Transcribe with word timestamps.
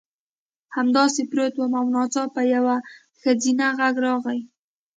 همداسې 0.75 1.21
پروت 1.31 1.53
وم 1.57 1.73
او 1.79 1.85
ناڅاپه 1.95 2.41
یو 2.53 2.65
ښځینه 3.21 3.65
غږ 3.79 3.95
راغی 4.05 4.39